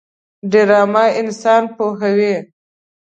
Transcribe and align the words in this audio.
ډرامه 0.51 1.05
انسان 1.19 1.63
پوهوي 1.75 2.35